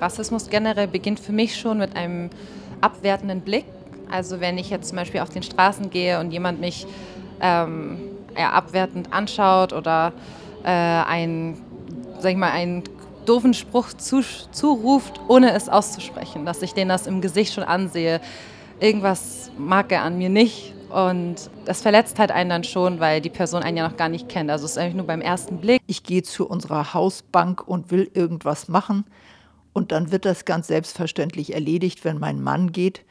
Rassismus 0.00 0.48
generell 0.48 0.88
beginnt 0.88 1.20
für 1.20 1.32
mich 1.32 1.56
schon 1.56 1.78
mit 1.78 1.94
einem 1.96 2.30
abwertenden 2.80 3.42
Blick. 3.42 3.66
Also 4.10 4.40
wenn 4.40 4.58
ich 4.58 4.70
jetzt 4.70 4.88
zum 4.88 4.96
Beispiel 4.96 5.20
auf 5.20 5.28
den 5.28 5.42
Straßen 5.42 5.90
gehe 5.90 6.18
und 6.18 6.30
jemand 6.32 6.60
mich 6.60 6.86
ähm, 7.40 7.98
ja, 8.36 8.50
abwertend 8.50 9.12
anschaut 9.12 9.72
oder 9.72 10.12
äh, 10.64 10.68
ein, 10.68 11.58
sag 12.18 12.32
ich 12.32 12.36
mal, 12.36 12.50
einen 12.50 12.82
doofen 13.26 13.54
Spruch 13.54 13.92
zu, 13.92 14.22
zuruft, 14.50 15.20
ohne 15.28 15.52
es 15.52 15.68
auszusprechen, 15.68 16.46
dass 16.46 16.62
ich 16.62 16.72
den 16.74 16.88
das 16.88 17.06
im 17.06 17.20
Gesicht 17.20 17.52
schon 17.52 17.64
ansehe. 17.64 18.20
Irgendwas 18.80 19.50
mag 19.58 19.92
er 19.92 20.02
an 20.02 20.16
mir 20.18 20.30
nicht 20.30 20.74
und 20.88 21.36
das 21.66 21.82
verletzt 21.82 22.18
halt 22.18 22.32
einen 22.32 22.50
dann 22.50 22.64
schon, 22.64 22.98
weil 22.98 23.20
die 23.20 23.28
Person 23.28 23.62
einen 23.62 23.76
ja 23.76 23.86
noch 23.86 23.96
gar 23.96 24.08
nicht 24.08 24.28
kennt. 24.28 24.50
Also 24.50 24.64
es 24.64 24.72
ist 24.72 24.78
eigentlich 24.78 24.94
nur 24.94 25.06
beim 25.06 25.20
ersten 25.20 25.58
Blick. 25.58 25.82
Ich 25.86 26.02
gehe 26.02 26.22
zu 26.22 26.48
unserer 26.48 26.94
Hausbank 26.94 27.68
und 27.68 27.90
will 27.90 28.10
irgendwas 28.14 28.68
machen 28.68 29.04
und 29.72 29.92
dann 29.92 30.10
wird 30.12 30.24
das 30.24 30.44
ganz 30.44 30.66
selbstverständlich 30.66 31.54
erledigt, 31.54 32.04
wenn 32.04 32.18
mein 32.18 32.42
Mann 32.42 32.72
geht, 32.72 33.04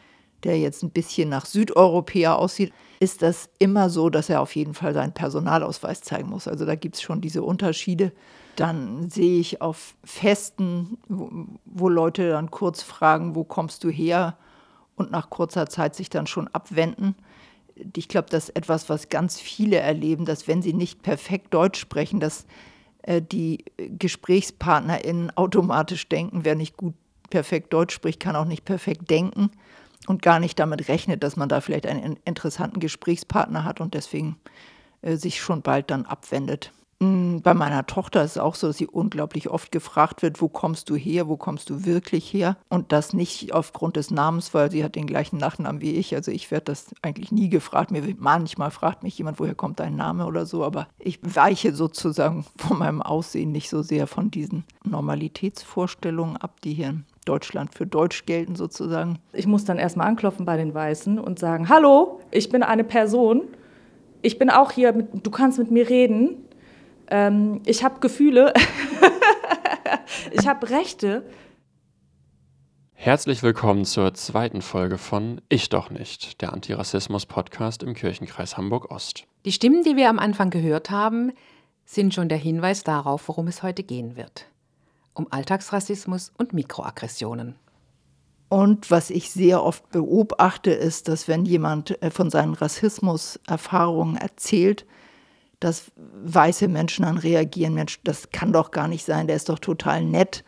der 0.43 0.59
jetzt 0.59 0.84
ein 0.84 0.91
bisschen 0.91 1.29
nach 1.29 1.45
Südeuropäer 1.45 2.38
aussieht, 2.38 2.73
ist 2.99 3.21
das 3.21 3.49
immer 3.59 3.89
so, 3.89 4.09
dass 4.09 4.29
er 4.29 4.41
auf 4.41 4.55
jeden 4.55 4.73
Fall 4.73 4.93
seinen 4.93 5.13
Personalausweis 5.13 6.01
zeigen 6.01 6.29
muss. 6.29 6.48
Also 6.48 6.65
da 6.65 6.75
gibt 6.75 6.95
es 6.95 7.01
schon 7.01 7.21
diese 7.21 7.43
Unterschiede. 7.43 8.11
Dann 8.55 9.09
sehe 9.09 9.39
ich 9.39 9.61
auf 9.61 9.95
Festen, 10.03 10.98
wo, 11.07 11.89
Leute 11.89 12.29
dann 12.31 12.51
kurz 12.51 12.81
fragen, 12.81 13.35
wo 13.35 13.43
kommst 13.43 13.84
du 13.84 13.89
her? 13.89 14.37
Und 14.95 15.12
nach 15.12 15.29
kurzer 15.29 15.67
Zeit 15.67 15.95
sich 15.95 16.09
dann 16.09 16.27
schon 16.27 16.49
abwenden. 16.49 17.15
Ich 17.95 18.09
glaube, 18.09 18.27
das 18.29 18.49
ist 18.49 18.55
etwas, 18.57 18.89
was 18.89 19.07
ganz 19.07 19.39
viele 19.39 19.77
erleben, 19.77 20.26
dass 20.26 20.49
wenn 20.49 20.62
sie 20.62 20.73
nicht 20.73 21.01
perfekt 21.01 21.53
Deutsch 21.53 21.79
sprechen, 21.79 22.20
dass 22.20 22.45
die 23.09 23.66
GesprächspartnerInnen 23.77 25.36
automatisch 25.36 26.08
denken, 26.08 26.45
wer 26.45 26.55
nicht 26.55 26.77
gut 26.77 26.94
perfekt 27.30 27.73
Deutsch 27.73 27.94
spricht, 27.94 28.20
kann 28.20 28.35
auch 28.35 28.45
nicht 28.45 28.66
perfekt 28.66 29.09
denken 29.09 29.52
und 30.08 30.22
gar 30.22 30.40
nicht 30.40 30.59
damit 30.59 30.88
rechnet, 30.88 31.24
dass 31.24 31.35
man 31.35 31.49
da 31.49 31.62
vielleicht 31.62 31.85
einen 31.85 32.18
interessanten 32.26 32.79
Gesprächspartner 32.79 33.63
hat 33.63 33.82
und 33.82 33.93
deswegen 33.93 34.38
äh, 35.01 35.16
sich 35.16 35.41
schon 35.41 35.62
bald 35.62 35.91
dann 35.91 36.05
abwendet. 36.05 36.71
Hm, 37.01 37.41
bei 37.41 37.53
meiner 37.53 37.85
Tochter 37.85 38.23
ist 38.23 38.31
es 38.31 38.37
auch 38.37 38.55
so, 38.55 38.67
dass 38.67 38.77
sie 38.77 38.87
unglaublich 38.87 39.49
oft 39.49 39.71
gefragt 39.71 40.21
wird, 40.21 40.41
wo 40.41 40.49
kommst 40.49 40.89
du 40.89 40.95
her, 40.95 41.29
wo 41.29 41.37
kommst 41.37 41.69
du 41.69 41.85
wirklich 41.85 42.33
her? 42.33 42.57
Und 42.67 42.91
das 42.91 43.13
nicht 43.13 43.53
aufgrund 43.53 43.95
des 43.95 44.11
Namens, 44.11 44.53
weil 44.53 44.69
sie 44.69 44.83
hat 44.83 44.95
den 44.95 45.07
gleichen 45.07 45.37
Nachnamen 45.37 45.81
wie 45.81 45.95
ich. 45.95 46.13
Also 46.13 46.31
ich 46.31 46.51
werde 46.51 46.65
das 46.65 46.93
eigentlich 47.01 47.31
nie 47.31 47.47
gefragt. 47.47 47.91
Mir 47.91 48.03
manchmal 48.17 48.70
fragt 48.70 49.03
mich 49.03 49.17
jemand, 49.17 49.39
woher 49.39 49.55
kommt 49.55 49.79
dein 49.79 49.95
Name 49.95 50.25
oder 50.25 50.45
so, 50.45 50.65
aber 50.65 50.87
ich 50.97 51.20
weiche 51.23 51.73
sozusagen 51.73 52.45
von 52.57 52.79
meinem 52.79 53.01
Aussehen 53.01 53.53
nicht 53.53 53.70
so 53.70 53.81
sehr 53.81 54.05
von 54.05 54.29
diesen 54.29 54.65
Normalitätsvorstellungen 54.83 56.35
ab, 56.35 56.59
die 56.65 56.73
hier 56.73 56.89
in 56.89 57.05
Deutschland 57.23 57.75
für 57.75 57.87
Deutsch 57.87 58.25
gelten 58.25 58.55
sozusagen. 58.55 59.20
Ich 59.31 59.47
muss 59.47 59.63
dann 59.63 59.77
erstmal 59.77 60.07
anklopfen 60.07 60.45
bei 60.45 60.57
den 60.57 60.73
Weißen 60.73 61.17
und 61.17 61.39
sagen, 61.39 61.70
hallo, 61.70 62.20
ich 62.31 62.49
bin 62.49 62.61
eine 62.61 62.83
Person. 62.83 63.43
Ich 64.22 64.38
bin 64.38 64.50
auch 64.50 64.72
hier, 64.72 64.91
mit, 64.91 65.25
du 65.25 65.31
kannst 65.31 65.59
mit 65.59 65.72
mir 65.72 65.88
reden 65.88 66.48
ähm, 67.09 67.62
ich 67.66 67.84
habe 67.84 68.00
Gefühle, 68.00 68.53
ich 70.31 70.47
habe 70.47 70.69
Rechte. 70.69 71.24
Herzlich 72.94 73.44
willkommen 73.44 73.85
zur 73.85 74.13
zweiten 74.13 74.62
Folge 74.62 74.97
von 74.97 75.41
Ich 75.50 75.69
doch 75.69 75.90
nicht, 75.90 76.41
der 76.41 76.53
Antirassismus-Podcast 76.53 77.84
im 77.84 77.94
Kirchenkreis 77.94 78.57
Hamburg-Ost. 78.57 79.25
Die 79.46 79.51
Stimmen, 79.51 79.84
die 79.84 79.96
wir 79.96 80.09
am 80.09 80.19
Anfang 80.19 80.50
gehört 80.50 80.90
haben, 80.90 81.31
sind 81.85 82.13
schon 82.13 82.29
der 82.29 82.38
Hinweis 82.38 82.84
darauf, 82.84 83.28
worum 83.28 83.47
es 83.47 83.63
heute 83.63 83.84
gehen 83.84 84.16
wird. 84.16 84.47
Um 85.13 85.28
Alltagsrassismus 85.31 86.31
und 86.38 86.53
Mikroaggressionen. 86.53 87.56
Und 88.50 88.91
was 88.91 89.12
ich 89.12 89.31
sehr 89.31 89.63
oft 89.63 89.90
beobachte, 89.91 90.72
ist, 90.72 91.07
dass 91.07 91.28
wenn 91.28 91.46
jemand 91.46 92.01
äh, 92.01 92.12
von 92.12 92.29
seinen 92.29 92.53
Rassismuserfahrungen 92.53 94.18
erzählt, 94.18 94.85
dass 95.59 95.91
weiße 96.23 96.67
Menschen 96.67 97.03
dann 97.03 97.17
reagieren, 97.17 97.73
Mensch, 97.73 97.99
das 98.03 98.31
kann 98.31 98.53
doch 98.53 98.71
gar 98.71 98.87
nicht 98.87 99.05
sein, 99.05 99.27
der 99.27 99.35
ist 99.35 99.49
doch 99.49 99.59
total 99.59 100.03
nett. 100.03 100.43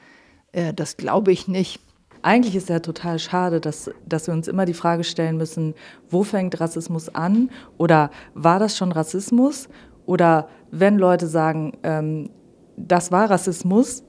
Äh, 0.51 0.73
das 0.73 0.97
glaube 0.97 1.31
ich 1.31 1.47
nicht. 1.47 1.81
Eigentlich 2.23 2.55
ist 2.55 2.69
ja 2.69 2.79
total 2.79 3.17
schade, 3.19 3.59
dass, 3.59 3.89
dass 4.05 4.27
wir 4.27 4.33
uns 4.33 4.47
immer 4.47 4.65
die 4.65 4.75
Frage 4.75 5.03
stellen 5.03 5.37
müssen, 5.37 5.73
wo 6.09 6.23
fängt 6.23 6.59
Rassismus 6.59 7.09
an? 7.09 7.49
Oder 7.77 8.11
war 8.35 8.59
das 8.59 8.77
schon 8.77 8.91
Rassismus? 8.91 9.69
Oder 10.05 10.47
wenn 10.69 10.97
Leute 10.97 11.27
sagen, 11.27 11.77
ähm, 11.83 12.29
das 12.77 13.11
war 13.11 13.29
Rassismus, 13.29 14.03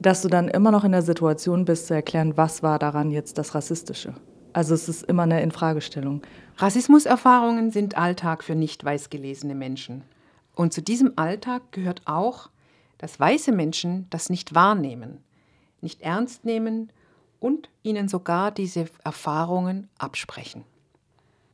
dass 0.00 0.22
du 0.22 0.28
dann 0.28 0.48
immer 0.48 0.70
noch 0.70 0.84
in 0.84 0.92
der 0.92 1.02
Situation 1.02 1.64
bist, 1.64 1.88
zu 1.88 1.94
erklären, 1.94 2.36
was 2.36 2.62
war 2.62 2.78
daran 2.78 3.10
jetzt 3.10 3.38
das 3.38 3.54
Rassistische. 3.54 4.14
Also 4.52 4.74
es 4.74 4.88
ist 4.88 5.04
immer 5.04 5.24
eine 5.24 5.42
Infragestellung. 5.42 6.22
Rassismuserfahrungen 6.56 7.70
sind 7.70 7.96
Alltag 7.98 8.44
für 8.44 8.54
nicht 8.54 8.84
weiß 8.84 9.10
gelesene 9.10 9.54
Menschen. 9.54 10.04
Und 10.58 10.72
zu 10.72 10.82
diesem 10.82 11.12
Alltag 11.14 11.70
gehört 11.70 12.02
auch, 12.06 12.50
dass 12.98 13.20
weiße 13.20 13.52
Menschen 13.52 14.08
das 14.10 14.28
nicht 14.28 14.56
wahrnehmen, 14.56 15.22
nicht 15.80 16.02
ernst 16.02 16.44
nehmen 16.44 16.92
und 17.38 17.70
ihnen 17.84 18.08
sogar 18.08 18.50
diese 18.50 18.86
Erfahrungen 19.04 19.88
absprechen. 19.98 20.64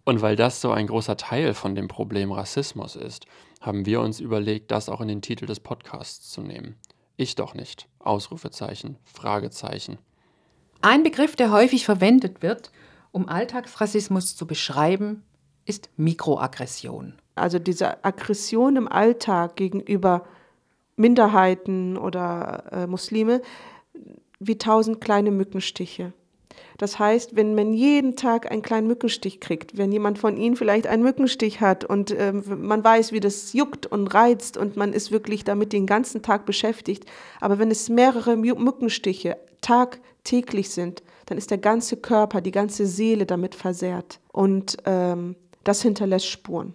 Und 0.04 0.22
weil 0.22 0.36
das 0.36 0.62
so 0.62 0.70
ein 0.70 0.86
großer 0.86 1.18
Teil 1.18 1.52
von 1.52 1.74
dem 1.74 1.86
Problem 1.86 2.32
Rassismus 2.32 2.96
ist, 2.96 3.26
haben 3.60 3.84
wir 3.84 4.00
uns 4.00 4.20
überlegt, 4.20 4.70
das 4.70 4.88
auch 4.88 5.02
in 5.02 5.08
den 5.08 5.20
Titel 5.20 5.44
des 5.44 5.60
Podcasts 5.60 6.30
zu 6.30 6.40
nehmen. 6.40 6.76
Ich 7.18 7.34
doch 7.34 7.52
nicht. 7.52 7.90
Ausrufezeichen, 7.98 8.96
Fragezeichen. 9.04 9.98
Ein 10.80 11.02
Begriff, 11.02 11.36
der 11.36 11.52
häufig 11.52 11.84
verwendet 11.84 12.40
wird, 12.40 12.70
um 13.12 13.28
Alltagsrassismus 13.28 14.34
zu 14.34 14.46
beschreiben, 14.46 15.24
ist 15.66 15.90
Mikroaggression. 15.98 17.18
Also 17.34 17.58
diese 17.58 18.04
Aggression 18.04 18.76
im 18.76 18.88
Alltag 18.88 19.56
gegenüber 19.56 20.24
Minderheiten 20.96 21.96
oder 21.96 22.64
äh, 22.70 22.86
Muslime 22.86 23.42
wie 24.38 24.58
tausend 24.58 25.00
kleine 25.00 25.30
Mückenstiche. 25.30 26.12
Das 26.78 26.98
heißt, 26.98 27.36
wenn 27.36 27.54
man 27.54 27.72
jeden 27.72 28.16
Tag 28.16 28.50
einen 28.50 28.62
kleinen 28.62 28.86
Mückenstich 28.86 29.40
kriegt, 29.40 29.76
wenn 29.78 29.92
jemand 29.92 30.18
von 30.18 30.36
Ihnen 30.36 30.56
vielleicht 30.56 30.86
einen 30.86 31.02
Mückenstich 31.02 31.60
hat 31.60 31.84
und 31.84 32.10
äh, 32.10 32.32
man 32.32 32.82
weiß, 32.82 33.12
wie 33.12 33.20
das 33.20 33.52
juckt 33.52 33.86
und 33.86 34.08
reizt 34.08 34.56
und 34.56 34.76
man 34.76 34.92
ist 34.92 35.12
wirklich 35.12 35.44
damit 35.44 35.72
den 35.72 35.86
ganzen 35.86 36.22
Tag 36.22 36.46
beschäftigt, 36.46 37.06
aber 37.40 37.58
wenn 37.58 37.70
es 37.70 37.88
mehrere 37.88 38.36
Mückenstiche 38.36 39.36
tagtäglich 39.60 40.70
sind, 40.70 41.02
dann 41.26 41.38
ist 41.38 41.50
der 41.50 41.58
ganze 41.58 41.96
Körper, 41.96 42.40
die 42.40 42.50
ganze 42.50 42.86
Seele 42.86 43.24
damit 43.24 43.54
versehrt 43.54 44.20
und 44.32 44.76
ähm, 44.84 45.36
das 45.62 45.80
hinterlässt 45.82 46.26
Spuren. 46.26 46.74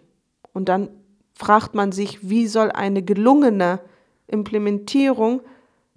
Und 0.59 0.65
dann 0.67 0.89
fragt 1.35 1.73
man 1.73 1.93
sich, 1.93 2.29
wie 2.29 2.45
soll 2.45 2.69
eine 2.69 3.01
gelungene 3.01 3.79
Implementierung 4.27 5.39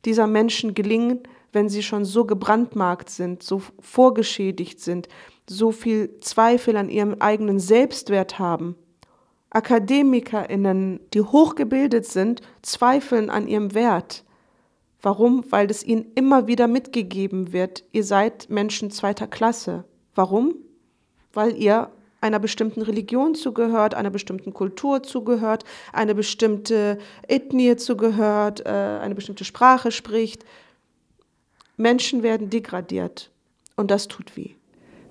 dieser 0.05 0.29
Menschen 0.29 0.75
gelingen, 0.75 1.19
wenn 1.51 1.69
sie 1.69 1.83
schon 1.83 2.05
so 2.05 2.25
gebrandmarkt 2.27 3.11
sind, 3.11 3.43
so 3.43 3.61
vorgeschädigt 3.81 4.79
sind, 4.79 5.09
so 5.51 5.73
viel 5.73 6.21
Zweifel 6.21 6.77
an 6.77 6.89
ihrem 6.89 7.17
eigenen 7.19 7.59
Selbstwert 7.59 8.39
haben. 8.39 8.77
Akademikerinnen, 9.51 11.01
die 11.13 11.23
hochgebildet 11.23 12.07
sind, 12.07 12.41
zweifeln 12.63 13.31
an 13.31 13.49
ihrem 13.49 13.75
Wert. 13.75 14.25
Warum? 15.01 15.45
Weil 15.51 15.73
es 15.73 15.83
ihnen 15.83 16.07
immer 16.15 16.47
wieder 16.47 16.69
mitgegeben 16.69 17.53
wird, 17.53 17.83
ihr 17.91 18.05
seid 18.05 18.49
Menschen 18.49 18.93
zweiter 18.93 19.27
Klasse. 19.27 19.83
Warum? 20.15 20.55
Weil 21.33 21.57
ihr 21.57 21.91
einer 22.23 22.39
bestimmten 22.39 22.83
Religion 22.83 23.35
zugehört, 23.35 23.95
einer 23.95 24.11
bestimmten 24.11 24.55
Kultur 24.55 25.03
zugehört, 25.03 25.65
eine 25.93 26.15
bestimmte 26.15 26.99
Ethnie 27.29 27.77
zugehört, 27.77 28.65
äh, 28.65 28.71
eine 28.71 29.15
bestimmte 29.15 29.45
Sprache 29.45 29.91
spricht. 29.91 30.45
Menschen 31.77 32.23
werden 32.23 32.49
degradiert 32.49 33.31
und 33.77 33.91
das 33.91 34.09
tut 34.09 34.37
weh. 34.37 34.51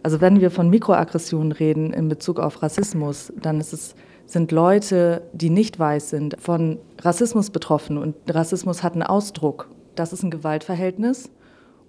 Also 0.03 0.21
wenn 0.21 0.39
wir 0.39 0.49
von 0.49 0.69
Mikroaggressionen 0.69 1.51
reden 1.51 1.93
in 1.93 2.07
Bezug 2.07 2.39
auf 2.39 2.63
Rassismus, 2.63 3.31
dann 3.39 3.59
ist 3.59 3.73
es, 3.73 3.93
sind 4.25 4.51
Leute, 4.51 5.21
die 5.33 5.49
nicht 5.49 5.77
weiß 5.77 6.09
sind, 6.09 6.37
von 6.39 6.79
Rassismus 7.01 7.49
betroffen 7.49 7.97
und 7.97 8.15
Rassismus 8.29 8.81
hat 8.81 8.93
einen 8.93 9.03
Ausdruck. 9.03 9.69
Das 9.95 10.13
ist 10.13 10.23
ein 10.23 10.31
Gewaltverhältnis 10.31 11.29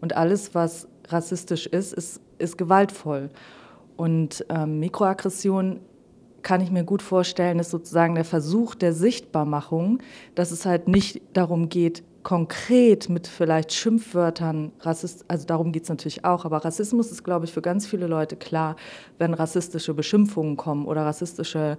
und 0.00 0.16
alles, 0.16 0.54
was 0.54 0.88
rassistisch 1.08 1.66
ist, 1.66 1.92
ist, 1.92 2.20
ist 2.38 2.58
gewaltvoll. 2.58 3.30
Und 3.96 4.44
ähm, 4.48 4.80
Mikroaggression 4.80 5.80
kann 6.42 6.60
ich 6.60 6.70
mir 6.70 6.84
gut 6.84 7.02
vorstellen, 7.02 7.58
ist 7.58 7.70
sozusagen 7.70 8.14
der 8.14 8.24
Versuch 8.24 8.74
der 8.74 8.92
Sichtbarmachung, 8.92 9.98
dass 10.34 10.50
es 10.50 10.66
halt 10.66 10.88
nicht 10.88 11.22
darum 11.32 11.68
geht, 11.68 12.02
konkret 12.22 13.08
mit 13.08 13.26
vielleicht 13.26 13.72
Schimpfwörtern, 13.72 14.72
Rassist, 14.80 15.24
also 15.28 15.46
darum 15.46 15.72
geht 15.72 15.84
es 15.84 15.88
natürlich 15.88 16.24
auch, 16.24 16.44
aber 16.44 16.64
Rassismus 16.64 17.10
ist, 17.10 17.24
glaube 17.24 17.46
ich, 17.46 17.52
für 17.52 17.62
ganz 17.62 17.86
viele 17.86 18.06
Leute 18.06 18.36
klar, 18.36 18.76
wenn 19.18 19.34
rassistische 19.34 19.94
Beschimpfungen 19.94 20.56
kommen 20.56 20.86
oder 20.86 21.04
rassistische 21.04 21.78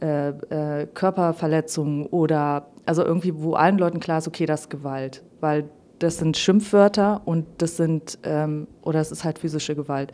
äh, 0.00 0.28
äh, 0.28 0.86
Körperverletzungen 0.86 2.06
oder 2.06 2.68
also 2.86 3.04
irgendwie, 3.04 3.34
wo 3.36 3.54
allen 3.54 3.78
Leuten 3.78 4.00
klar 4.00 4.18
ist, 4.18 4.28
okay, 4.28 4.46
das 4.46 4.62
ist 4.62 4.70
Gewalt, 4.70 5.22
weil 5.40 5.68
das 5.98 6.18
sind 6.18 6.36
Schimpfwörter 6.36 7.22
und 7.24 7.46
das 7.58 7.76
sind, 7.76 8.18
ähm, 8.24 8.66
oder 8.82 9.00
es 9.00 9.12
ist 9.12 9.24
halt 9.24 9.38
physische 9.38 9.74
Gewalt. 9.74 10.12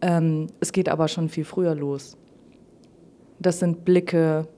Ähm, 0.00 0.46
es 0.60 0.72
geht 0.72 0.88
aber 0.88 1.08
schon 1.08 1.28
viel 1.28 1.44
früher 1.44 1.74
los. 1.74 2.16
Das 3.40 3.58
sind 3.58 3.84
Blicke, 3.84 4.48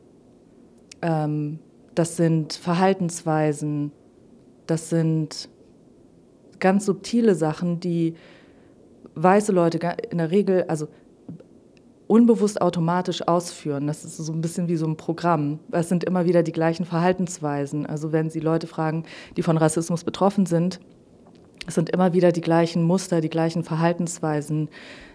ähm, 1.03 1.59
das 1.95 2.17
sind 2.17 2.53
Verhaltensweisen, 2.55 3.93
das 4.67 4.91
sind 4.91 5.49
ganz 6.59 6.87
subtile 6.87 7.35
Sachen, 7.35 7.81
die 7.81 8.15
weiße 9.15 9.53
Leute 9.53 9.79
in 10.11 10.19
der 10.19 10.31
Regel, 10.31 10.65
also 10.69 10.89
unbewusst 12.07 12.61
automatisch 12.61 13.27
ausführen. 13.27 13.87
Das 13.87 14.05
ist 14.05 14.17
so 14.17 14.33
ein 14.33 14.41
bisschen 14.41 14.69
wie 14.69 14.77
so 14.77 14.87
ein 14.87 14.97
Programm. 14.97 15.61
Es 15.71 15.89
sind 15.89 16.05
immer 16.05 16.25
wieder 16.25 16.43
die 16.43 16.53
gleichen 16.53 16.85
Verhaltensweisen. 16.85 17.87
Also 17.87 18.13
wenn 18.13 18.31
Sie 18.31 18.41
Leute 18.41 18.67
fragen, 18.67 19.05
die 19.37 19.43
von 19.43 19.57
Rassismus 19.57 20.03
betroffen 20.05 20.45
sind, 20.45 20.81
es 21.67 21.77
sind 21.77 21.91
immer 21.91 22.13
wieder 22.13 22.33
die 22.33 22.41
gleichen 22.41 22.83
Muster, 22.83 23.21
die 23.21 23.31
gleichen 23.31 23.63
Verhaltensweisen 23.63 24.71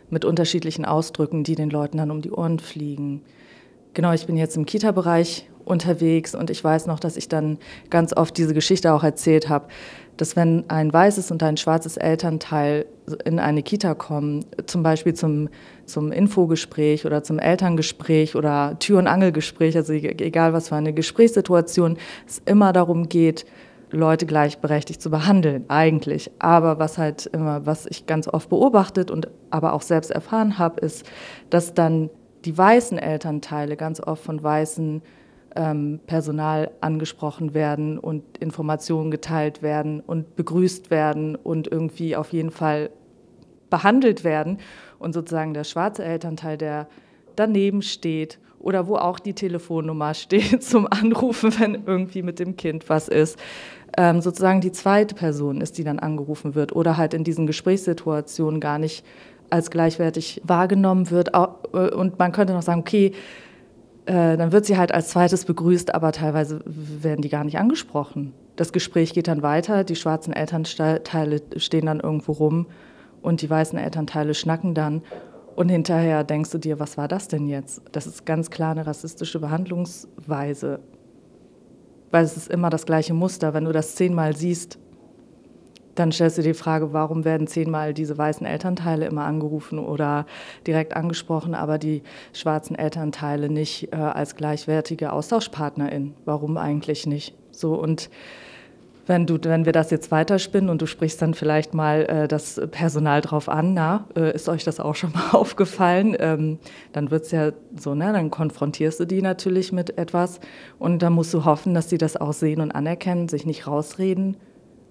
mit 0.09 0.25
unterschiedlichen 0.25 0.85
Ausdrücken, 0.85 1.43
die 1.43 1.55
den 1.55 1.69
Leuten 1.69 1.97
dann 1.97 2.11
um 2.11 2.21
die 2.21 2.31
Ohren 2.31 2.59
fliegen. 2.59 3.21
Genau, 3.93 4.13
ich 4.13 4.25
bin 4.25 4.37
jetzt 4.37 4.57
im 4.57 4.65
Kita-Bereich 4.65 5.47
unterwegs 5.63 6.35
und 6.35 6.49
ich 6.49 6.63
weiß 6.63 6.85
noch, 6.85 6.99
dass 6.99 7.17
ich 7.17 7.27
dann 7.27 7.57
ganz 7.89 8.15
oft 8.15 8.37
diese 8.37 8.53
Geschichte 8.53 8.93
auch 8.93 9.03
erzählt 9.03 9.49
habe, 9.49 9.67
dass 10.17 10.35
wenn 10.35 10.63
ein 10.69 10.93
weißes 10.93 11.31
und 11.31 11.43
ein 11.43 11.57
schwarzes 11.57 11.97
Elternteil 11.97 12.85
in 13.25 13.39
eine 13.39 13.63
Kita 13.63 13.95
kommen, 13.95 14.45
zum 14.65 14.83
Beispiel 14.83 15.13
zum, 15.13 15.49
zum 15.85 16.11
Infogespräch 16.11 17.05
oder 17.05 17.23
zum 17.23 17.39
Elterngespräch 17.39 18.35
oder 18.35 18.77
Tür- 18.79 18.99
und 18.99 19.07
Angelgespräch, 19.07 19.75
also 19.75 19.93
egal 19.93 20.53
was 20.53 20.69
für 20.69 20.75
eine 20.75 20.93
Gesprächssituation, 20.93 21.97
es 22.27 22.41
immer 22.45 22.71
darum 22.71 23.09
geht, 23.09 23.45
Leute 23.91 24.25
gleichberechtigt 24.25 25.01
zu 25.01 25.09
behandeln, 25.09 25.65
eigentlich. 25.67 26.31
Aber 26.39 26.79
was 26.79 26.97
halt 26.97 27.27
immer, 27.27 27.65
was 27.65 27.85
ich 27.85 28.05
ganz 28.05 28.27
oft 28.27 28.49
beobachtet 28.49 29.11
und 29.11 29.29
aber 29.49 29.73
auch 29.73 29.81
selbst 29.81 30.11
erfahren 30.11 30.57
habe, 30.57 30.81
ist, 30.81 31.05
dass 31.49 31.73
dann 31.73 32.09
die 32.45 32.57
weißen 32.57 32.97
Elternteile 32.97 33.75
ganz 33.75 33.99
oft 33.99 34.23
von 34.23 34.41
weißen 34.41 35.01
ähm, 35.55 35.99
Personal 36.05 36.71
angesprochen 36.81 37.53
werden 37.53 37.97
und 37.97 38.37
Informationen 38.37 39.11
geteilt 39.11 39.61
werden 39.61 40.01
und 40.01 40.35
begrüßt 40.35 40.91
werden 40.91 41.35
und 41.35 41.67
irgendwie 41.71 42.15
auf 42.15 42.33
jeden 42.33 42.51
Fall 42.51 42.89
behandelt 43.69 44.23
werden. 44.23 44.59
Und 44.99 45.13
sozusagen 45.13 45.53
der 45.53 45.63
schwarze 45.63 46.03
Elternteil, 46.03 46.57
der 46.57 46.87
daneben 47.35 47.81
steht 47.81 48.39
oder 48.65 48.87
wo 48.87 48.95
auch 48.95 49.19
die 49.19 49.33
Telefonnummer 49.33 50.15
steht 50.15 50.63
zum 50.71 50.87
Anrufen, 50.87 51.53
wenn 51.59 51.83
irgendwie 51.85 52.23
mit 52.23 52.39
dem 52.39 52.57
Kind 52.57 52.89
was 52.89 53.07
ist, 53.07 53.39
ähm, 53.95 54.21
sozusagen 54.21 54.59
die 54.59 54.71
zweite 54.71 55.13
Person 55.13 55.61
ist, 55.61 55.77
die 55.77 55.83
dann 55.83 55.99
angerufen 55.99 56.55
wird 56.55 56.75
oder 56.75 56.97
halt 56.97 57.13
in 57.13 57.23
diesen 57.23 57.45
Gesprächssituationen 57.45 58.59
gar 58.59 58.79
nicht 58.79 59.05
als 59.51 59.69
gleichwertig 59.69 60.41
wahrgenommen 60.43 61.11
wird. 61.11 61.29
Äh, 61.35 61.91
und 61.93 62.17
man 62.17 62.31
könnte 62.31 62.53
noch 62.53 62.63
sagen, 62.63 62.79
okay, 62.79 63.11
äh, 64.07 64.35
dann 64.35 64.51
wird 64.51 64.65
sie 64.65 64.77
halt 64.77 64.91
als 64.91 65.09
zweites 65.09 65.45
begrüßt, 65.45 65.93
aber 65.93 66.11
teilweise 66.11 66.61
werden 66.65 67.21
die 67.21 67.29
gar 67.29 67.43
nicht 67.43 67.59
angesprochen. 67.59 68.33
Das 68.55 68.73
Gespräch 68.73 69.13
geht 69.13 69.27
dann 69.27 69.43
weiter, 69.43 69.83
die 69.83 69.95
schwarzen 69.95 70.33
Elternteile 70.33 71.41
stehen 71.57 71.85
dann 71.85 71.99
irgendwo 71.99 72.31
rum 72.31 72.65
und 73.21 73.43
die 73.43 73.49
weißen 73.49 73.77
Elternteile 73.77 74.33
schnacken 74.33 74.73
dann. 74.73 75.03
Und 75.55 75.69
hinterher 75.69 76.23
denkst 76.23 76.51
du 76.51 76.57
dir, 76.57 76.79
was 76.79 76.97
war 76.97 77.07
das 77.07 77.27
denn 77.27 77.47
jetzt? 77.47 77.81
Das 77.93 78.07
ist 78.07 78.25
ganz 78.25 78.49
klar 78.49 78.71
eine 78.71 78.85
rassistische 78.85 79.39
Behandlungsweise. 79.39 80.79
Weil 82.11 82.25
es 82.25 82.35
ist 82.35 82.49
immer 82.49 82.69
das 82.69 82.85
gleiche 82.85 83.13
Muster. 83.13 83.53
Wenn 83.53 83.65
du 83.65 83.71
das 83.71 83.95
zehnmal 83.95 84.35
siehst, 84.35 84.77
dann 85.95 86.11
stellst 86.11 86.37
du 86.37 86.41
dir 86.41 86.49
die 86.51 86.59
Frage, 86.59 86.91
warum 86.91 87.23
werden 87.23 87.47
zehnmal 87.47 87.93
diese 87.93 88.17
weißen 88.17 88.45
Elternteile 88.45 89.05
immer 89.05 89.23
angerufen 89.23 89.79
oder 89.79 90.25
direkt 90.67 90.93
angesprochen, 90.93 91.55
aber 91.55 91.77
die 91.77 92.03
schwarzen 92.33 92.75
Elternteile 92.75 93.49
nicht 93.49 93.93
äh, 93.93 93.95
als 93.95 94.35
gleichwertige 94.35 95.13
Austauschpartnerin? 95.13 96.15
Warum 96.25 96.57
eigentlich 96.57 97.07
nicht? 97.07 97.33
So 97.51 97.75
und 97.75 98.09
wenn, 99.05 99.25
du, 99.25 99.37
wenn 99.43 99.65
wir 99.65 99.71
das 99.71 99.91
jetzt 99.91 100.11
weiterspinnen 100.11 100.69
und 100.69 100.81
du 100.81 100.85
sprichst 100.85 101.21
dann 101.21 101.33
vielleicht 101.33 101.73
mal 101.73 102.05
äh, 102.05 102.27
das 102.27 102.61
Personal 102.71 103.21
drauf 103.21 103.49
an, 103.49 103.73
na, 103.73 104.07
äh, 104.15 104.33
ist 104.33 104.49
euch 104.49 104.63
das 104.63 104.79
auch 104.79 104.95
schon 104.95 105.11
mal 105.13 105.31
aufgefallen? 105.31 106.15
Ähm, 106.19 106.59
dann 106.93 107.11
wird 107.11 107.25
es 107.25 107.31
ja 107.31 107.51
so, 107.77 107.95
ne, 107.95 108.11
dann 108.13 108.31
konfrontierst 108.31 108.99
du 108.99 109.05
die 109.05 109.21
natürlich 109.21 109.71
mit 109.71 109.97
etwas 109.97 110.39
und 110.79 111.01
dann 111.01 111.13
musst 111.13 111.33
du 111.33 111.45
hoffen, 111.45 111.73
dass 111.73 111.89
sie 111.89 111.97
das 111.97 112.17
auch 112.17 112.33
sehen 112.33 112.61
und 112.61 112.71
anerkennen, 112.71 113.27
sich 113.27 113.45
nicht 113.45 113.67
rausreden, 113.67 114.37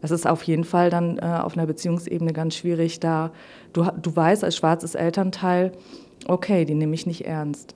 es 0.05 0.11
ist 0.11 0.27
auf 0.27 0.43
jeden 0.43 0.65
Fall 0.65 0.91
dann 0.91 1.17
äh, 1.17 1.23
auf 1.23 1.57
einer 1.57 1.67
Beziehungsebene 1.67 2.35
ganz 2.35 2.57
schwierig, 2.57 3.01
da 3.01 3.33
du, 3.73 3.85
du 3.85 4.15
weißt 4.15 4.45
als 4.45 4.55
schwarzes 4.55 4.95
Elternteil, 4.95 5.73
okay, 6.29 6.67
die 6.67 6.75
nehme 6.75 6.93
ich 6.95 7.07
nicht 7.07 7.25
ernst. 7.25 7.75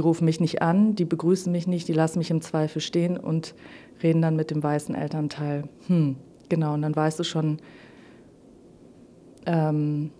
Die 0.00 0.02
rufen 0.02 0.24
mich 0.24 0.40
nicht 0.40 0.62
an, 0.62 0.94
die 0.94 1.04
begrüßen 1.04 1.52
mich 1.52 1.66
nicht, 1.66 1.86
die 1.86 1.92
lassen 1.92 2.20
mich 2.20 2.30
im 2.30 2.40
Zweifel 2.40 2.80
stehen 2.80 3.18
und 3.18 3.54
reden 4.02 4.22
dann 4.22 4.34
mit 4.34 4.50
dem 4.50 4.62
weißen 4.62 4.94
Elternteil. 4.94 5.64
Hm, 5.88 6.16
genau, 6.48 6.72
und 6.72 6.80
dann 6.80 6.96
weißt 6.96 7.18
du 7.18 7.22
schon, 7.22 7.58
ähm, 9.44 10.10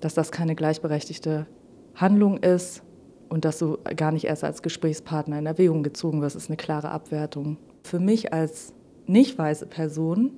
dass 0.00 0.14
das 0.14 0.32
keine 0.32 0.54
gleichberechtigte 0.54 1.46
Handlung 1.94 2.38
ist 2.38 2.82
und 3.28 3.44
dass 3.44 3.58
du 3.58 3.76
gar 3.94 4.10
nicht 4.10 4.24
erst 4.24 4.42
als 4.42 4.62
Gesprächspartner 4.62 5.38
in 5.38 5.44
Erwägung 5.44 5.82
gezogen 5.82 6.22
wirst, 6.22 6.36
ist 6.36 6.48
eine 6.48 6.56
klare 6.56 6.90
Abwertung. 6.90 7.58
Für 7.82 8.00
mich 8.00 8.32
als 8.32 8.72
nicht 9.06 9.36
weiße 9.36 9.66
Person 9.66 10.30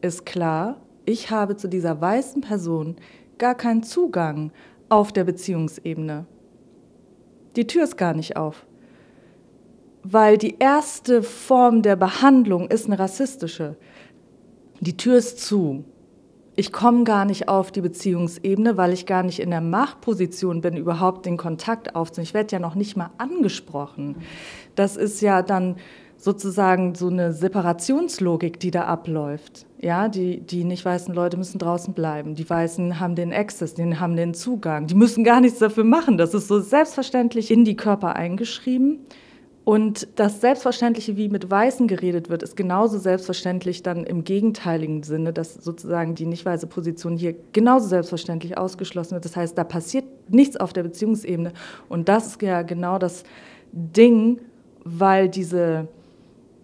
ist 0.00 0.24
klar, 0.24 0.80
ich 1.04 1.30
habe 1.30 1.58
zu 1.58 1.68
dieser 1.68 2.00
weißen 2.00 2.40
Person 2.40 2.96
gar 3.36 3.54
keinen 3.54 3.82
Zugang 3.82 4.50
auf 4.88 5.12
der 5.12 5.24
Beziehungsebene. 5.24 6.24
Die 7.56 7.66
Tür 7.66 7.84
ist 7.84 7.96
gar 7.96 8.14
nicht 8.14 8.36
auf. 8.36 8.66
Weil 10.02 10.36
die 10.36 10.56
erste 10.58 11.22
Form 11.22 11.82
der 11.82 11.96
Behandlung 11.96 12.68
ist 12.68 12.86
eine 12.86 12.98
rassistische. 12.98 13.76
Die 14.80 14.96
Tür 14.96 15.16
ist 15.16 15.40
zu. 15.40 15.84
Ich 16.56 16.72
komme 16.72 17.04
gar 17.04 17.24
nicht 17.24 17.48
auf 17.48 17.72
die 17.72 17.80
Beziehungsebene, 17.80 18.76
weil 18.76 18.92
ich 18.92 19.06
gar 19.06 19.22
nicht 19.22 19.40
in 19.40 19.50
der 19.50 19.60
Machtposition 19.60 20.60
bin, 20.60 20.76
überhaupt 20.76 21.26
den 21.26 21.36
Kontakt 21.36 21.96
aufzunehmen. 21.96 22.28
Ich 22.28 22.34
werde 22.34 22.52
ja 22.52 22.58
noch 22.60 22.76
nicht 22.76 22.96
mal 22.96 23.10
angesprochen. 23.18 24.16
Das 24.74 24.96
ist 24.96 25.20
ja 25.20 25.42
dann 25.42 25.76
sozusagen 26.16 26.94
so 26.94 27.08
eine 27.08 27.32
Separationslogik, 27.32 28.60
die 28.60 28.70
da 28.70 28.84
abläuft. 28.84 29.66
Ja, 29.84 30.08
die, 30.08 30.40
die 30.40 30.64
nicht 30.64 30.82
weißen 30.82 31.14
Leute 31.14 31.36
müssen 31.36 31.58
draußen 31.58 31.92
bleiben. 31.92 32.34
Die 32.34 32.48
Weißen 32.48 33.00
haben 33.00 33.14
den 33.16 33.34
Access, 33.34 33.74
die 33.74 33.96
haben 33.96 34.16
den 34.16 34.32
Zugang. 34.32 34.86
Die 34.86 34.94
müssen 34.94 35.24
gar 35.24 35.42
nichts 35.42 35.58
dafür 35.58 35.84
machen. 35.84 36.16
Das 36.16 36.32
ist 36.32 36.48
so 36.48 36.58
selbstverständlich 36.58 37.50
in 37.50 37.66
die 37.66 37.76
Körper 37.76 38.16
eingeschrieben. 38.16 39.00
Und 39.64 40.08
das 40.16 40.40
Selbstverständliche, 40.40 41.18
wie 41.18 41.28
mit 41.28 41.50
Weißen 41.50 41.86
geredet 41.86 42.30
wird, 42.30 42.42
ist 42.42 42.56
genauso 42.56 42.96
selbstverständlich 42.96 43.82
dann 43.82 44.04
im 44.04 44.24
gegenteiligen 44.24 45.02
Sinne, 45.02 45.34
dass 45.34 45.52
sozusagen 45.52 46.14
die 46.14 46.24
nicht 46.24 46.46
weiße 46.46 46.66
Position 46.66 47.18
hier 47.18 47.34
genauso 47.52 47.86
selbstverständlich 47.86 48.56
ausgeschlossen 48.56 49.12
wird. 49.12 49.26
Das 49.26 49.36
heißt, 49.36 49.58
da 49.58 49.64
passiert 49.64 50.06
nichts 50.30 50.56
auf 50.56 50.72
der 50.72 50.84
Beziehungsebene. 50.84 51.52
Und 51.90 52.08
das 52.08 52.28
ist 52.28 52.40
ja 52.40 52.62
genau 52.62 52.98
das 52.98 53.22
Ding, 53.72 54.40
weil 54.82 55.28
diese 55.28 55.88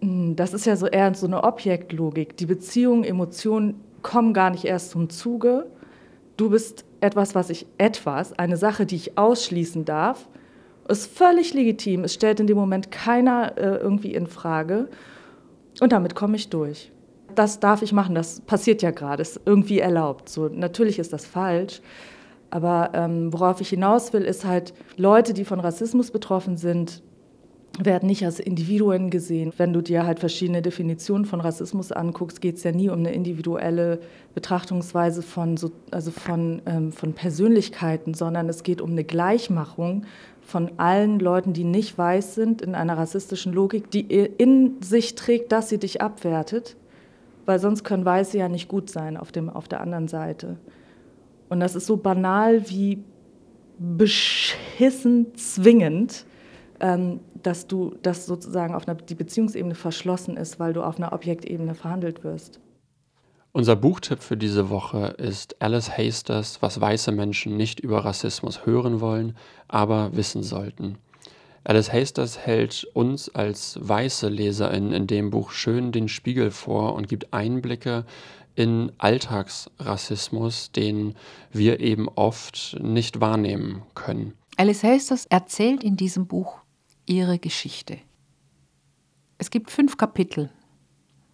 das 0.01 0.53
ist 0.53 0.65
ja 0.65 0.75
so 0.75 0.87
eher 0.87 1.13
so 1.13 1.27
eine 1.27 1.43
Objektlogik. 1.43 2.35
Die 2.37 2.47
Beziehungen, 2.47 3.03
Emotionen 3.03 3.79
kommen 4.01 4.33
gar 4.33 4.49
nicht 4.49 4.65
erst 4.65 4.91
zum 4.91 5.09
Zuge. 5.09 5.67
Du 6.37 6.49
bist 6.49 6.85
etwas, 7.01 7.35
was 7.35 7.49
ich 7.51 7.67
etwas, 7.77 8.33
eine 8.33 8.57
Sache, 8.57 8.85
die 8.85 8.95
ich 8.95 9.17
ausschließen 9.17 9.85
darf, 9.85 10.27
ist 10.87 11.05
völlig 11.15 11.53
legitim. 11.53 12.03
Es 12.03 12.13
stellt 12.15 12.39
in 12.39 12.47
dem 12.47 12.57
Moment 12.57 12.91
keiner 12.91 13.57
äh, 13.57 13.77
irgendwie 13.77 14.13
in 14.13 14.25
Frage. 14.25 14.89
Und 15.79 15.91
damit 15.91 16.15
komme 16.15 16.35
ich 16.35 16.49
durch. 16.49 16.91
Das 17.35 17.59
darf 17.59 17.81
ich 17.81 17.93
machen, 17.93 18.15
das 18.15 18.41
passiert 18.41 18.81
ja 18.81 18.91
gerade, 18.91 19.21
ist 19.21 19.39
irgendwie 19.45 19.79
erlaubt. 19.79 20.29
So, 20.29 20.49
natürlich 20.49 20.99
ist 20.99 21.13
das 21.13 21.25
falsch. 21.25 21.81
Aber 22.49 22.89
ähm, 22.93 23.31
worauf 23.31 23.61
ich 23.61 23.69
hinaus 23.69 24.11
will, 24.11 24.23
ist 24.23 24.43
halt, 24.43 24.73
Leute, 24.97 25.33
die 25.33 25.45
von 25.45 25.61
Rassismus 25.61 26.11
betroffen 26.11 26.57
sind, 26.57 27.01
werden 27.79 28.07
nicht 28.07 28.25
als 28.25 28.39
Individuen 28.39 29.09
gesehen. 29.09 29.53
Wenn 29.57 29.71
du 29.71 29.81
dir 29.81 30.05
halt 30.05 30.19
verschiedene 30.19 30.61
Definitionen 30.61 31.25
von 31.25 31.39
Rassismus 31.39 31.91
anguckst, 31.91 32.41
geht 32.41 32.57
es 32.57 32.63
ja 32.63 32.71
nie 32.71 32.89
um 32.89 32.99
eine 32.99 33.13
individuelle 33.13 33.99
Betrachtungsweise 34.33 35.21
von, 35.21 35.55
so, 35.57 35.71
also 35.89 36.11
von, 36.11 36.61
ähm, 36.65 36.91
von 36.91 37.13
Persönlichkeiten, 37.13 38.13
sondern 38.13 38.49
es 38.49 38.63
geht 38.63 38.81
um 38.81 38.91
eine 38.91 39.03
Gleichmachung 39.03 40.03
von 40.41 40.71
allen 40.77 41.19
Leuten, 41.19 41.53
die 41.53 41.63
nicht 41.63 41.97
weiß 41.97 42.35
sind, 42.35 42.61
in 42.61 42.75
einer 42.75 42.97
rassistischen 42.97 43.53
Logik, 43.53 43.89
die 43.89 44.01
in 44.01 44.81
sich 44.81 45.15
trägt, 45.15 45.51
dass 45.51 45.69
sie 45.69 45.77
dich 45.77 46.01
abwertet, 46.01 46.75
weil 47.45 47.59
sonst 47.59 47.85
können 47.85 48.03
Weiße 48.03 48.37
ja 48.37 48.49
nicht 48.49 48.67
gut 48.67 48.89
sein 48.89 49.15
auf, 49.15 49.31
dem, 49.31 49.49
auf 49.49 49.69
der 49.69 49.79
anderen 49.79 50.09
Seite. 50.09 50.57
Und 51.47 51.61
das 51.61 51.75
ist 51.75 51.85
so 51.85 51.95
banal 51.95 52.69
wie 52.69 53.03
beschissen 53.77 55.33
zwingend 55.35 56.25
dass 56.81 57.67
du, 57.67 57.95
dass 58.01 58.25
sozusagen 58.25 58.73
auf 58.73 58.87
einer, 58.87 58.95
die 58.95 59.15
Beziehungsebene 59.15 59.75
verschlossen 59.75 60.35
ist, 60.35 60.59
weil 60.59 60.73
du 60.73 60.81
auf 60.83 60.97
einer 60.97 61.13
Objektebene 61.13 61.75
verhandelt 61.75 62.23
wirst. 62.23 62.59
Unser 63.53 63.75
Buchtipp 63.75 64.23
für 64.23 64.37
diese 64.37 64.69
Woche 64.69 65.07
ist 65.17 65.61
Alice 65.61 65.95
Hasters, 65.97 66.61
was 66.61 66.79
weiße 66.79 67.11
Menschen 67.11 67.57
nicht 67.57 67.81
über 67.81 68.05
Rassismus 68.05 68.65
hören 68.65 69.01
wollen, 69.01 69.35
aber 69.67 70.15
wissen 70.15 70.41
sollten. 70.41 70.97
Alice 71.63 71.91
Hasters 71.91 72.39
hält 72.39 72.87
uns 72.93 73.29
als 73.29 73.77
weiße 73.81 74.29
LeserInnen 74.29 74.93
in 74.93 75.05
dem 75.05 75.29
Buch 75.29 75.51
schön 75.51 75.91
den 75.91 76.07
Spiegel 76.07 76.49
vor 76.49 76.95
und 76.95 77.07
gibt 77.07 77.33
Einblicke 77.33 78.05
in 78.55 78.91
Alltagsrassismus, 78.97 80.71
den 80.71 81.13
wir 81.51 81.79
eben 81.79 82.07
oft 82.07 82.77
nicht 82.81 83.21
wahrnehmen 83.21 83.83
können. 83.93 84.33
Alice 84.57 84.83
Hasters 84.83 85.25
erzählt 85.27 85.83
in 85.83 85.97
diesem 85.97 86.25
Buch 86.25 86.60
ihre 87.11 87.39
Geschichte. 87.39 87.97
Es 89.37 89.49
gibt 89.49 89.69
fünf 89.69 89.97
Kapitel 89.97 90.49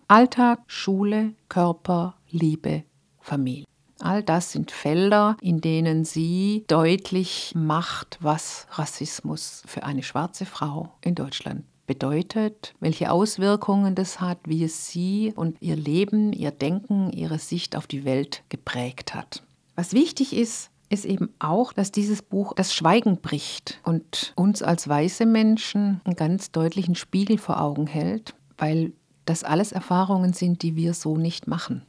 Alltag, 0.07 0.63
Schule, 0.67 1.33
Körper, 1.49 2.15
Liebe, 2.29 2.83
Familie. 3.19 3.65
All 3.99 4.23
das 4.23 4.51
sind 4.51 4.71
Felder, 4.71 5.37
in 5.41 5.61
denen 5.61 6.05
sie 6.05 6.63
deutlich 6.67 7.51
macht, 7.55 8.17
was 8.21 8.65
Rassismus 8.71 9.63
für 9.65 9.83
eine 9.83 10.03
schwarze 10.03 10.45
Frau 10.45 10.93
in 11.01 11.13
Deutschland 11.13 11.63
bedeutet, 11.85 12.73
welche 12.79 13.11
Auswirkungen 13.11 13.95
das 13.95 14.19
hat, 14.19 14.39
wie 14.45 14.63
es 14.63 14.87
sie 14.87 15.33
und 15.35 15.61
ihr 15.61 15.75
Leben, 15.75 16.33
ihr 16.33 16.51
Denken, 16.51 17.11
ihre 17.11 17.39
Sicht 17.39 17.75
auf 17.75 17.87
die 17.87 18.03
Welt 18.03 18.43
geprägt 18.49 19.13
hat. 19.13 19.43
Was 19.75 19.93
wichtig 19.93 20.33
ist, 20.33 20.69
ist 20.89 21.05
eben 21.05 21.33
auch, 21.39 21.73
dass 21.73 21.91
dieses 21.91 22.21
Buch 22.21 22.53
das 22.53 22.73
Schweigen 22.73 23.19
bricht 23.19 23.79
und 23.83 24.33
uns 24.35 24.61
als 24.61 24.87
weiße 24.87 25.25
Menschen 25.25 26.01
einen 26.05 26.15
ganz 26.15 26.51
deutlichen 26.51 26.95
Spiegel 26.95 27.37
vor 27.37 27.61
Augen 27.61 27.87
hält, 27.87 28.35
weil 28.57 28.93
das 29.25 29.43
alles 29.43 29.71
Erfahrungen 29.71 30.33
sind, 30.33 30.61
die 30.61 30.75
wir 30.75 30.93
so 30.93 31.17
nicht 31.17 31.47
machen, 31.47 31.85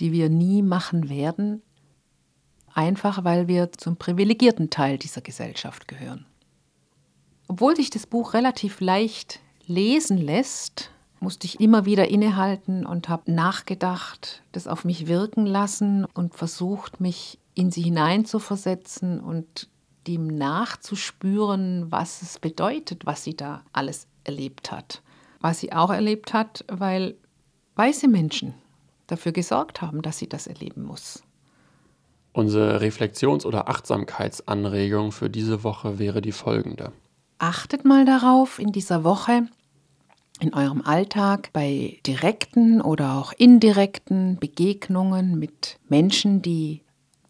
die 0.00 0.12
wir 0.12 0.30
nie 0.30 0.62
machen 0.62 1.10
werden, 1.10 1.62
einfach 2.72 3.24
weil 3.24 3.48
wir 3.48 3.72
zum 3.72 3.96
privilegierten 3.96 4.70
Teil 4.70 4.98
dieser 4.98 5.20
Gesellschaft 5.20 5.86
gehören. 5.86 6.26
Obwohl 7.48 7.76
sich 7.76 7.90
das 7.90 8.06
Buch 8.06 8.34
relativ 8.34 8.80
leicht 8.80 9.40
lesen 9.66 10.18
lässt, 10.18 10.90
musste 11.20 11.46
ich 11.46 11.60
immer 11.60 11.84
wieder 11.84 12.08
innehalten 12.08 12.86
und 12.86 13.08
habe 13.08 13.30
nachgedacht, 13.32 14.42
das 14.52 14.66
auf 14.66 14.84
mich 14.84 15.06
wirken 15.06 15.46
lassen 15.46 16.04
und 16.04 16.34
versucht, 16.34 17.00
mich 17.00 17.38
in 17.56 17.72
sie 17.72 17.82
hineinzuversetzen 17.82 19.18
und 19.18 19.68
dem 20.06 20.28
nachzuspüren, 20.28 21.90
was 21.90 22.22
es 22.22 22.38
bedeutet, 22.38 23.06
was 23.06 23.24
sie 23.24 23.36
da 23.36 23.64
alles 23.72 24.06
erlebt 24.22 24.70
hat 24.70 25.02
was 25.40 25.60
sie 25.60 25.72
auch 25.72 25.90
erlebt 25.90 26.32
hat, 26.32 26.64
weil 26.68 27.16
weiße 27.76 28.08
Menschen 28.08 28.54
dafür 29.06 29.32
gesorgt 29.32 29.82
haben, 29.82 30.02
dass 30.02 30.18
sie 30.18 30.28
das 30.28 30.46
erleben 30.46 30.82
muss. 30.82 31.22
Unsere 32.32 32.80
Reflexions- 32.80 33.46
oder 33.46 33.68
Achtsamkeitsanregung 33.68 35.12
für 35.12 35.30
diese 35.30 35.64
Woche 35.64 35.98
wäre 35.98 36.20
die 36.20 36.32
folgende. 36.32 36.92
Achtet 37.38 37.84
mal 37.84 38.04
darauf 38.04 38.58
in 38.58 38.72
dieser 38.72 39.04
Woche, 39.04 39.46
in 40.40 40.52
eurem 40.52 40.82
Alltag 40.82 41.50
bei 41.52 41.98
direkten 42.06 42.82
oder 42.82 43.14
auch 43.14 43.32
indirekten 43.32 44.38
Begegnungen 44.38 45.38
mit 45.38 45.78
Menschen, 45.88 46.42
die, 46.42 46.82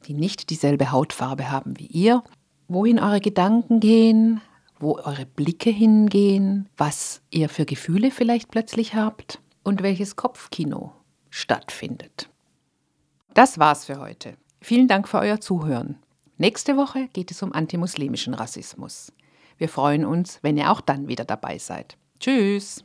die 0.07 0.15
nicht 0.15 0.51
dieselbe 0.51 0.93
Hautfarbe 0.93 1.51
haben 1.51 1.79
wie 1.79 1.87
ihr, 1.87 2.23
wohin 2.69 2.99
eure 2.99 3.21
Gedanken 3.21 3.81
gehen, 3.81 4.41
wo 4.79 4.97
eure 4.97 5.27
Blicke 5.27 5.71
hingehen, 5.71 6.69
was 6.77 7.23
ihr 7.31 7.49
für 7.49 7.65
Gefühle 7.65 8.11
vielleicht 8.11 8.51
plötzlich 8.51 8.95
habt 8.95 9.41
und 9.63 9.83
welches 9.83 10.17
Kopfkino 10.17 10.93
stattfindet. 11.31 12.29
Das 13.35 13.59
war's 13.59 13.85
für 13.85 14.01
heute. 14.01 14.37
Vielen 14.61 14.89
Dank 14.89 15.09
für 15.09 15.19
euer 15.19 15.41
Zuhören. 15.41 15.99
Nächste 16.39 16.77
Woche 16.77 17.09
geht 17.13 17.31
es 17.31 17.43
um 17.43 17.53
antimuslimischen 17.53 18.35
Rassismus. 18.35 19.13
Wir 19.59 19.69
freuen 19.69 20.05
uns, 20.05 20.39
wenn 20.43 20.57
ihr 20.57 20.71
auch 20.71 20.81
dann 20.81 21.09
wieder 21.09 21.25
dabei 21.25 21.59
seid. 21.59 21.97
Tschüss! 22.21 22.85